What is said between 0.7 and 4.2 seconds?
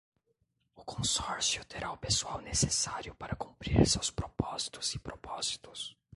O consórcio terá o pessoal necessário para cumprir seus